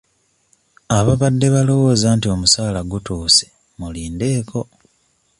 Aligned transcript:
Ababadde 0.97 1.47
balowooza 1.53 2.07
nti 2.17 2.27
omusaala 2.35 2.79
gutuuse 2.91 3.45
mulindeeko. 3.79 4.59